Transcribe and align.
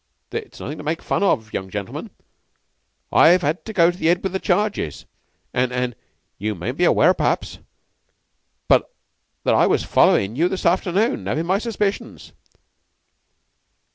"It's 0.31 0.59
nothin' 0.59 0.79
to 0.79 0.83
make 0.83 0.99
fun 1.03 1.21
of, 1.21 1.53
young 1.53 1.69
gentlemen. 1.69 2.09
I 3.11 3.35
'ave 3.35 3.53
to 3.53 3.71
go 3.71 3.91
to 3.91 3.97
the 3.99 4.07
'Ead 4.07 4.23
with 4.23 4.31
the 4.31 4.39
charges. 4.39 5.05
An' 5.53 5.71
an' 5.71 5.93
you 6.39 6.55
mayn't 6.55 6.79
be 6.79 6.85
aware, 6.85 7.13
per'aps, 7.13 7.59
that 8.67 8.75
I 9.45 9.67
was 9.67 9.83
followin' 9.83 10.35
you 10.35 10.49
this 10.49 10.65
afternoon; 10.65 11.27
havin' 11.27 11.45
my 11.45 11.59
suspicions." 11.59 12.33